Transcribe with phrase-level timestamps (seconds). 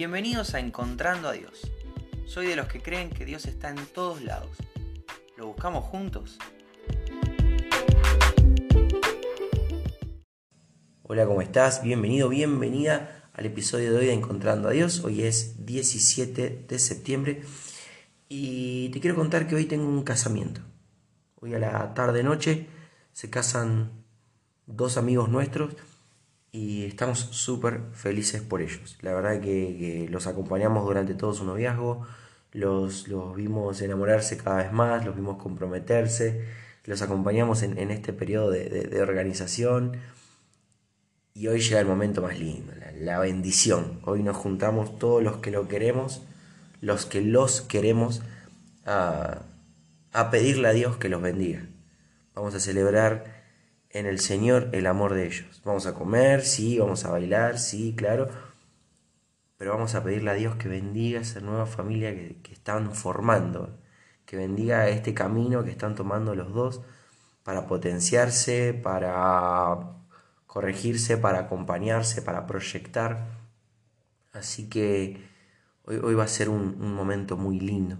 [0.00, 1.70] Bienvenidos a Encontrando a Dios.
[2.24, 4.56] Soy de los que creen que Dios está en todos lados.
[5.36, 6.38] ¿Lo buscamos juntos?
[11.02, 11.82] Hola, ¿cómo estás?
[11.82, 15.04] Bienvenido, bienvenida al episodio de hoy de Encontrando a Dios.
[15.04, 17.42] Hoy es 17 de septiembre
[18.26, 20.62] y te quiero contar que hoy tengo un casamiento.
[21.42, 22.68] Hoy a la tarde-noche
[23.12, 24.02] se casan
[24.64, 25.76] dos amigos nuestros
[26.52, 28.96] y estamos súper felices por ellos.
[29.02, 32.06] La verdad que, los acompañamos durante todo su noviazgo,
[32.52, 36.44] los, los, vimos enamorarse cada vez más, los vimos comprometerse,
[36.84, 39.98] los acompañamos en, este periodo de, organización
[41.34, 44.00] y hoy llega el momento más lindo, la, bendición.
[44.04, 46.22] Hoy nos juntamos todos los que lo queremos,
[46.80, 48.22] los que los queremos,
[48.84, 49.42] a,
[50.12, 51.62] a pedirle a Dios que los bendiga.
[52.34, 53.39] Vamos a celebrar
[53.90, 55.62] en el Señor el amor de ellos.
[55.64, 58.28] Vamos a comer, sí, vamos a bailar, sí, claro,
[59.56, 63.78] pero vamos a pedirle a Dios que bendiga esa nueva familia que, están formando,
[64.26, 66.82] que bendiga este camino que están tomando los dos
[67.44, 69.96] para potenciarse, para
[70.46, 73.38] corregirse, para acompañarse, para proyectar.
[74.32, 75.28] Así que
[75.84, 77.98] hoy, va a ser un momento muy lindo.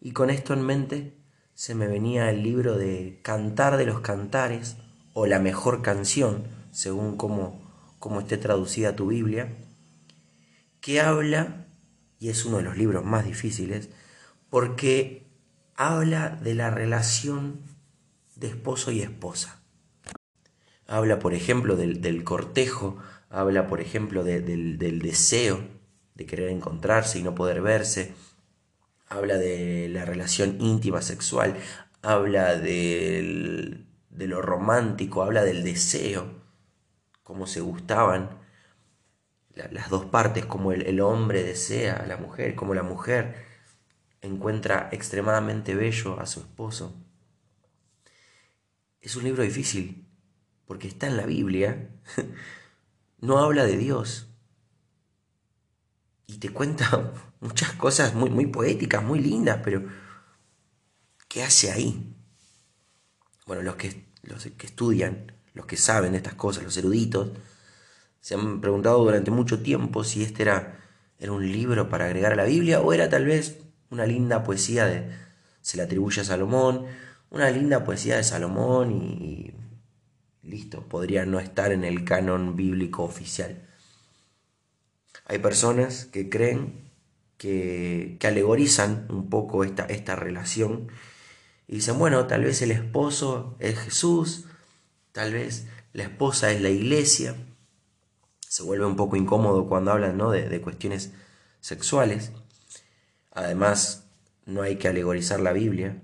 [0.00, 1.16] Y con esto en mente
[1.54, 4.76] se me venía el libro de Cantar de los Cantares,
[5.18, 7.62] o la mejor canción, según cómo,
[8.20, 9.56] esté traducida tu Biblia,
[10.82, 11.68] que habla,
[12.18, 13.88] y es uno de los libros más difíciles,
[14.50, 15.26] porque
[15.74, 17.62] habla de la relación
[18.34, 19.62] de esposo y esposa.
[20.86, 22.98] Habla, por ejemplo, del, cortejo,
[23.30, 25.66] habla, por ejemplo, del, del deseo
[26.14, 28.12] de querer encontrarse y no poder verse,
[29.08, 31.56] habla de la relación íntima sexual,
[32.02, 33.85] habla del,
[34.16, 36.42] de lo romántico, habla del deseo,
[37.22, 38.38] cómo se gustaban
[39.54, 43.46] las dos partes, como el, hombre desea a la mujer, como la mujer
[44.20, 46.94] encuentra extremadamente bello a su esposo.
[49.00, 50.06] Es un libro difícil,
[50.66, 51.88] porque está en la Biblia,
[53.20, 54.28] no habla de Dios.
[56.26, 59.86] Y te cuenta muchas cosas muy, muy poéticas, muy lindas, pero
[61.28, 62.15] ¿qué hace ahí?
[63.46, 67.30] Bueno, los que los que estudian, los que saben estas cosas, los eruditos,
[68.20, 70.80] se han preguntado durante mucho tiempo si este era,
[71.18, 73.58] era un libro para agregar a la Biblia o era tal vez
[73.90, 75.08] una linda poesía de,
[75.60, 76.86] se le atribuye a Salomón,
[77.30, 79.54] una linda poesía de Salomón y,
[80.42, 83.62] listo, podría no estar en el canon bíblico oficial.
[85.26, 86.90] Hay personas que creen
[87.36, 90.88] que, que alegorizan un poco esta, esta relación
[91.68, 94.44] y dicen, bueno, tal vez el esposo es Jesús,
[95.12, 97.34] tal vez la esposa es la iglesia.
[98.40, 100.30] Se vuelve un poco incómodo cuando hablan ¿no?
[100.30, 101.12] de, cuestiones
[101.60, 102.32] sexuales.
[103.32, 104.06] Además,
[104.44, 106.02] no hay que alegorizar la Biblia.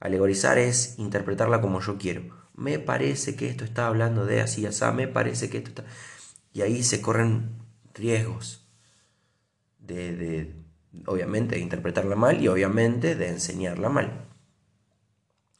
[0.00, 2.22] Alegorizar es interpretarla como yo quiero.
[2.54, 5.84] Me parece que esto está hablando de así, así, me parece que esto está...
[6.52, 7.56] Y ahí se corren
[7.94, 8.66] riesgos
[9.78, 10.54] de, de,
[11.06, 14.23] obviamente, de interpretarla mal y obviamente de enseñarla mal.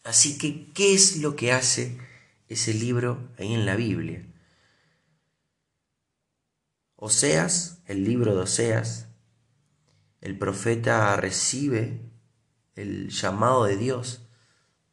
[0.05, 1.99] Así que, ¿qué es lo que hace
[2.49, 4.27] ese libro ahí en la Biblia?
[6.97, 9.09] Oseas, el libro de Oseas,
[10.21, 12.03] el profeta recibe
[12.77, 14.27] el llamado de Dios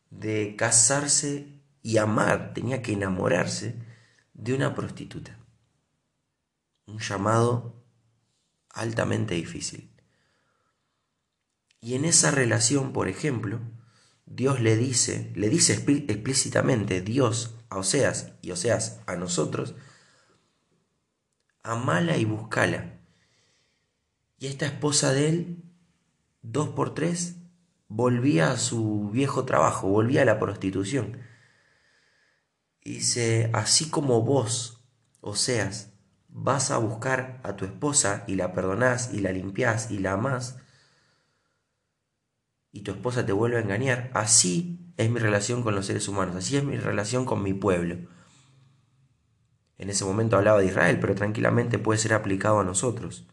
[0.10, 3.76] de casarse y amar, tenía que enamorarse
[4.34, 5.38] de una prostituta.
[6.86, 7.84] Un llamado
[8.70, 9.92] altamente difícil.
[11.82, 13.60] Y en esa relación, por ejemplo,
[14.34, 19.76] Dios le dice, le dice explícitamente Dios a Oseas y Oseas a nosotros,
[21.64, 23.02] amala y buscala.
[24.38, 25.64] Y esta esposa de él,
[26.42, 27.36] dos por tres,
[27.90, 31.20] volvía a su viejo trabajo, volvía a la prostitución.
[32.82, 34.82] Y dice, así como vos,
[35.20, 35.92] Oseas,
[36.30, 40.58] vas a buscar a tu esposa y la perdonás y la limpiás y la amás,
[42.72, 46.36] y tu esposa te vuelve a engañar, así es mi relación con los seres humanos,
[46.36, 47.98] así es mi relación con mi pueblo.
[49.78, 53.28] En ese momento hablaba de Israel, pero tranquilamente puede ser aplicado a nosotros,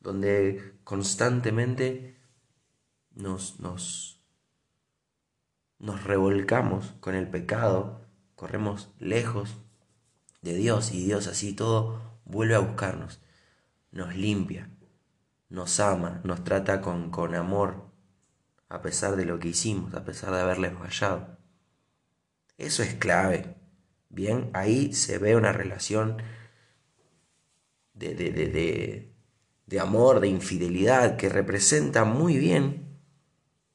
[0.00, 2.20] donde constantemente
[3.14, 4.22] nos, nos,
[5.78, 9.56] nos revolcamos con el pecado, corremos lejos
[10.42, 13.20] de Dios y Dios así todo vuelve a buscarnos,
[13.90, 14.70] nos limpia,
[15.48, 17.85] nos ama, nos trata con, con amor,
[18.68, 21.38] a pesar de lo que hicimos, a pesar de haberles fallado.
[22.58, 23.56] Eso es clave.
[24.08, 26.16] Bien, ahí se ve una relación
[27.92, 29.14] de, de, de,
[29.66, 32.98] de amor, de infidelidad, que representa muy bien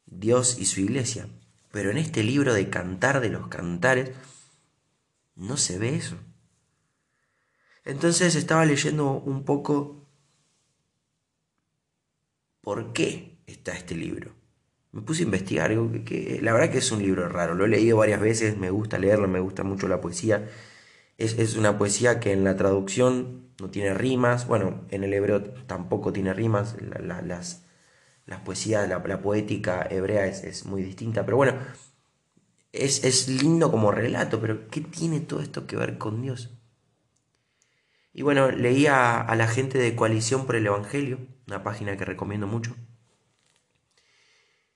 [0.05, 1.27] Dios y su iglesia.
[1.71, 4.11] Pero en este libro de Cantar de los Cantares
[5.35, 6.17] no se ve eso.
[7.83, 10.07] Entonces estaba leyendo un poco
[12.61, 14.40] por qué está este libro.
[14.91, 15.71] Me puse a investigar,
[16.05, 18.99] que, la verdad que es un libro raro, lo he leído varias veces, me gusta
[18.99, 20.49] leerlo, me gusta mucho la poesía.
[21.17, 26.11] Es, una poesía que en la traducción no tiene rimas, bueno, en el hebreo tampoco
[26.13, 27.63] tiene rimas, las,
[28.25, 31.53] las poesías, la, poética hebrea es, muy distinta, pero bueno,
[32.73, 36.49] es, es lindo como relato, pero ¿qué tiene todo esto que ver con Dios?
[38.13, 42.47] Y bueno, leía a la gente de Coalición por el Evangelio, una página que recomiendo
[42.47, 42.75] mucho,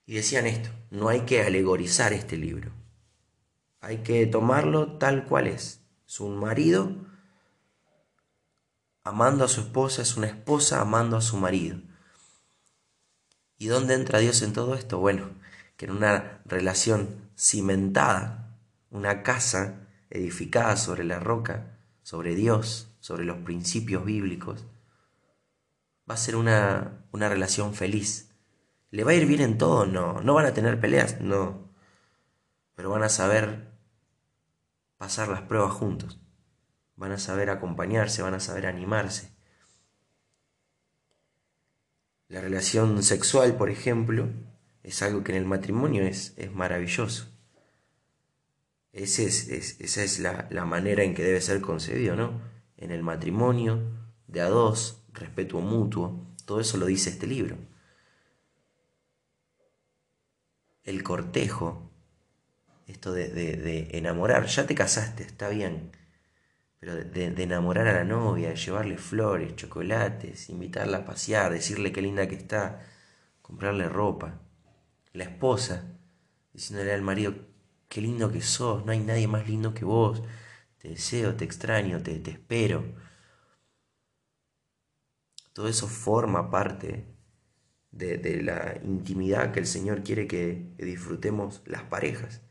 [0.06, 2.70] y decían esto, no hay que alegorizar este libro,
[3.80, 5.82] hay que tomarlo tal cual es.
[6.06, 6.94] Es un marido
[9.02, 11.78] amando a su esposa, es una esposa amando a su marido.
[13.58, 14.98] ¿Y dónde entra Dios en todo esto?
[14.98, 15.30] Bueno,
[15.76, 18.58] que en una relación cimentada,
[18.90, 24.64] una casa edificada sobre la roca, sobre Dios, sobre los principios bíblicos,
[26.08, 28.25] va a ser una, una relación feliz.
[28.90, 29.86] ¿Le va a ir bien en todo?
[29.86, 30.20] No.
[30.20, 31.20] ¿No van a tener peleas?
[31.20, 31.72] No.
[32.74, 33.72] Pero van a saber
[34.96, 36.20] pasar las pruebas juntos.
[36.96, 39.36] Van a saber acompañarse, van a saber animarse.
[42.28, 44.28] La relación sexual, por ejemplo,
[44.82, 47.28] es algo que en el matrimonio es, es maravilloso.
[48.92, 52.40] es, esa es la, la manera en que debe ser concebido, ¿no?
[52.76, 53.80] en el matrimonio,
[54.26, 57.56] de a dos, respeto mutuo, todo eso lo dice este libro.
[60.86, 61.90] El cortejo,
[62.86, 65.90] esto de, enamorar, ya te casaste, está bien,
[66.78, 72.02] pero de, enamorar a la novia, de llevarle flores, chocolates, invitarla a pasear, decirle qué
[72.02, 72.86] linda que está,
[73.42, 74.40] comprarle ropa.
[75.12, 75.98] La esposa,
[76.52, 77.34] diciéndole al marido,
[77.88, 80.22] qué lindo que sos, no hay nadie más lindo que vos,
[80.78, 82.84] te deseo, te extraño, te, te espero.
[85.52, 87.15] Todo eso forma parte
[87.98, 92.42] de, la intimidad que el Señor quiere que, disfrutemos las parejas.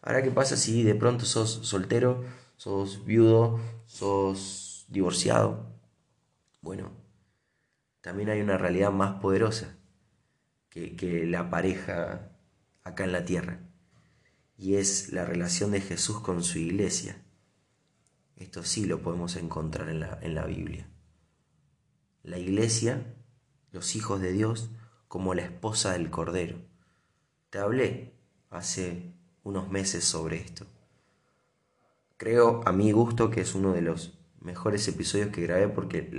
[0.00, 2.24] Ahora, ¿qué pasa si de pronto sos soltero,
[2.56, 5.66] sos viudo, sos divorciado?
[6.60, 6.92] Bueno,
[8.00, 9.76] también hay una realidad más poderosa
[10.68, 12.32] que, que la pareja
[12.82, 13.60] acá en la tierra.
[14.56, 17.22] Y es la relación de Jesús con su iglesia.
[18.36, 20.88] Esto sí lo podemos encontrar en la, en la Biblia.
[22.22, 23.14] La iglesia,
[23.70, 24.70] los hijos de Dios,
[25.12, 26.56] como la esposa del Cordero.
[27.50, 28.14] Te hablé
[28.48, 29.12] hace
[29.42, 30.64] unos meses sobre esto.
[32.16, 36.10] Creo a mi gusto que es uno de los mejores episodios que grabé porque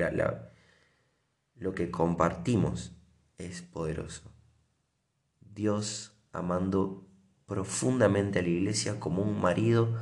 [1.55, 2.91] lo que compartimos
[3.39, 4.31] es poderoso.
[5.41, 7.07] Dios amando
[7.47, 9.97] profundamente a la iglesia como un marido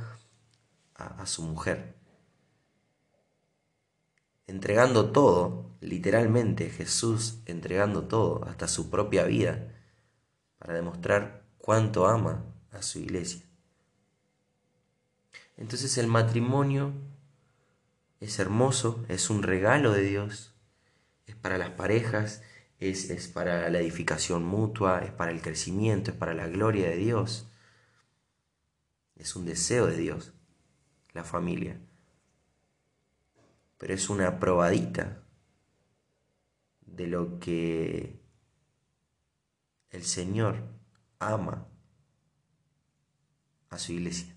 [0.92, 1.94] a su mujer
[4.46, 9.68] entregando todo, literalmente Jesús entregando todo, hasta su propia vida,
[10.58, 13.42] para demostrar cuánto ama a su iglesia.
[15.56, 16.92] Entonces el matrimonio
[18.20, 20.54] es hermoso, es un regalo de Dios,
[21.26, 22.42] es para las parejas,
[22.78, 26.96] es, es, para la edificación mutua, es para el crecimiento, es para la gloria de
[26.96, 27.48] Dios.
[29.14, 30.32] Es un deseo de Dios,
[31.12, 31.78] la familia
[33.82, 35.24] pero es una probadita
[36.82, 38.22] de lo que
[39.90, 40.62] el Señor
[41.18, 41.66] ama
[43.70, 44.36] a su iglesia.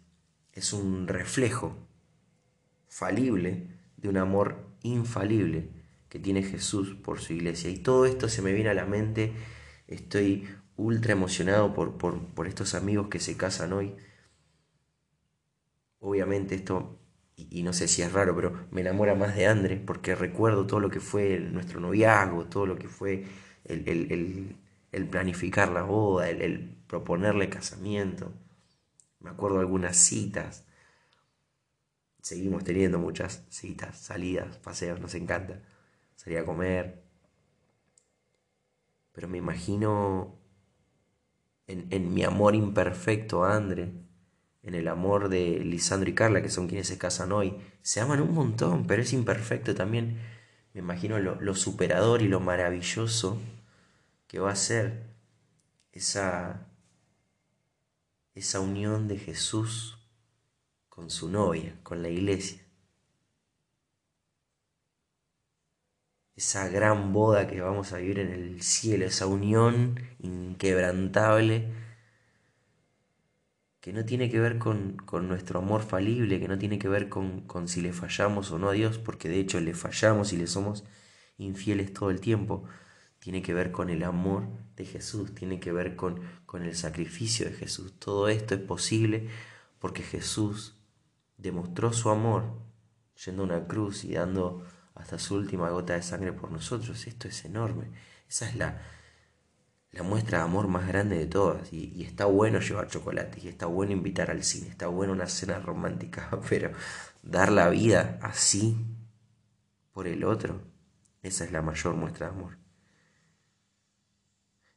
[0.51, 1.77] Es un reflejo
[2.87, 5.69] falible de un amor infalible
[6.09, 7.69] que tiene Jesús por su iglesia.
[7.69, 9.31] Y todo esto se me viene a la mente.
[9.85, 13.95] Estoy ultra emocionado por, por, por estos amigos que se casan hoy.
[15.99, 17.04] Obviamente esto
[17.37, 20.79] y, no sé si es raro, pero me enamora más de André porque recuerdo todo
[20.79, 23.25] lo que fue nuestro noviazgo, todo lo que fue
[23.65, 24.55] el,
[25.09, 28.31] planificar la boda, el, proponerle casamiento.
[29.19, 30.65] Me acuerdo algunas citas.
[32.21, 35.61] Seguimos teniendo muchas citas, salidas, paseos, nos encanta.
[36.15, 37.03] Salir a comer.
[39.11, 40.37] Pero me imagino
[41.67, 44.04] en, en mi amor imperfecto a André
[44.65, 47.55] en el amor de Lisandro y Carla, que son quienes se casan hoy.
[47.83, 50.19] Se aman un montón, pero es imperfecto también.
[50.73, 53.39] Me imagino lo, superador y lo maravilloso
[54.27, 55.03] que va a ser
[55.91, 56.67] esa,
[58.33, 59.99] esa unión de Jesús
[60.89, 62.65] con su novia, con la iglesia.
[66.35, 71.69] esa gran boda que vamos a vivir en el cielo, esa unión inquebrantable
[73.85, 77.41] que no tiene que ver con, nuestro amor falible, que no tiene que ver con,
[77.41, 80.47] con, si le fallamos o no a Dios, porque de hecho le fallamos y le
[80.47, 80.85] somos
[81.37, 82.63] infieles todo el tiempo.
[83.19, 87.45] Tiene que ver con el amor de Jesús, tiene que ver con, con el sacrificio
[87.45, 87.93] de Jesús.
[87.99, 89.29] Todo esto es posible
[89.77, 90.73] porque Jesús
[91.37, 92.59] demostró su amor
[93.23, 94.65] yendo a una cruz y dando
[94.95, 97.05] hasta su última gota de sangre por nosotros.
[97.05, 97.91] Esto es enorme.
[98.27, 98.81] Esa es la,
[99.95, 101.71] la muestra de amor más grande de todas.
[101.71, 105.59] Y, está bueno llevar chocolate, y está bueno invitar al cine, está bueno una cena
[105.59, 106.71] romántica, pero
[107.23, 108.77] dar la vida así
[109.93, 110.61] por el otro,
[111.23, 112.57] esa es la mayor muestra de amor.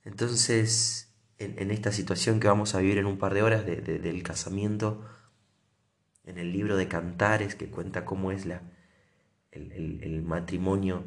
[0.04, 5.04] Entonces, en, esta situación que vamos a vivir en un par de horas del casamiento,
[6.24, 8.62] en el libro de Cantares que cuenta cómo es la,
[9.50, 11.04] el, matrimonio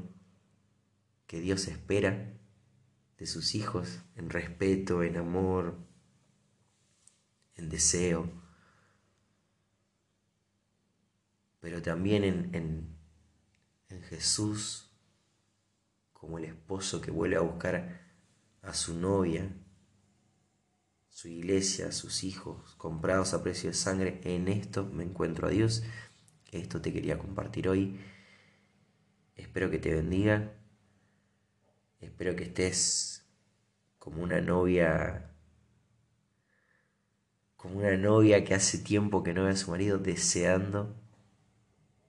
[1.27, 2.40] que Dios espera
[3.21, 5.77] de sus hijos en respeto, en amor,
[7.53, 8.31] en deseo,
[11.59, 12.97] pero también en, en,
[13.89, 14.89] en, Jesús
[16.13, 18.01] como el esposo que vuelve a buscar
[18.63, 19.55] a su novia,
[21.07, 24.19] su iglesia, sus hijos, comprados a precio de sangre.
[24.23, 25.83] En esto me encuentro a Dios.
[26.51, 27.99] Esto te quería compartir hoy.
[29.35, 30.57] Espero que te bendiga.
[32.01, 33.10] Espero que estés
[34.01, 35.29] como una novia,
[37.55, 40.95] como una novia que hace tiempo que no ve a su marido, deseando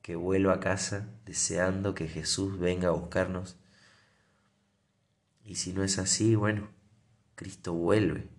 [0.00, 3.58] que vuelva a casa, deseando que Jesús venga a buscarnos.
[5.44, 6.70] Y si no es así, bueno,
[7.34, 8.30] Cristo vuelve.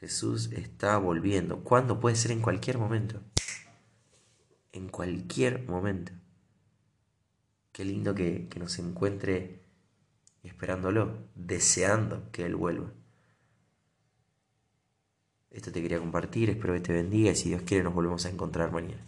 [0.00, 1.62] Jesús está volviendo.
[1.62, 2.00] ¿Cuándo?
[2.00, 3.22] Puede ser en cualquier momento.
[4.72, 6.10] En cualquier momento.
[7.70, 9.63] Qué lindo que, nos encuentre
[10.48, 12.92] esperándolo, deseando que Él vuelva.
[15.50, 18.30] Esto te quería compartir, espero que te bendiga y si Dios quiere nos volvemos a
[18.30, 19.06] encontrar mañana.